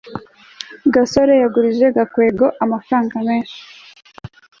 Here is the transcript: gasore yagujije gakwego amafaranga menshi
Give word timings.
gasore 0.93 1.33
yagujije 1.43 1.85
gakwego 1.97 2.45
amafaranga 2.63 3.15
menshi 3.27 3.59